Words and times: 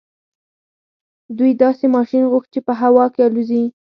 دوی 1.37 1.51
داسې 1.63 1.85
ماشين 1.95 2.23
غوښت 2.31 2.49
چې 2.53 2.59
په 2.67 2.73
هوا 2.81 3.05
کې 3.13 3.21
الوځي. 3.27 3.63